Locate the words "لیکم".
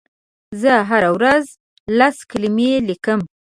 2.87-3.19